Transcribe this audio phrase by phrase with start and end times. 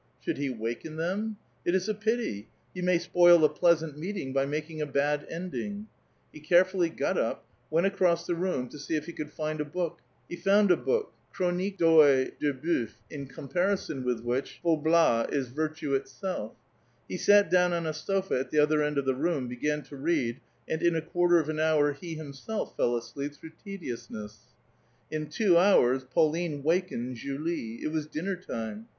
[0.19, 1.37] "Should he waken them?
[1.63, 5.73] It is a pity; you may spoil a pleasant meeting by making a bad ending
[5.75, 5.85] 1"
[6.33, 9.63] He carefully got up, went across the room to see if he could find a
[9.63, 9.99] book.
[10.27, 15.49] He found a book," Chrouique de TCEil de Boeuf," in comparison with which" Faublas" is
[15.49, 16.53] virtue itself.
[17.07, 19.95] He sat down on a sofa, at the other end of the room, began to
[19.95, 24.39] read, and in a quarter of an hour, he himself fell asleep through tediousness.
[25.11, 28.87] In two hours, Pauline wakened Julie: it was dinner time.